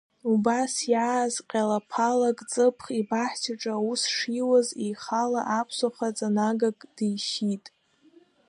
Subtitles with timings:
[0.31, 7.65] Убас иааз ҟьалаԥалак, ҵыԥх, ибаҳчаҿы аус шиуаз, еихала аԥсуа хаҵа нагак дишьит.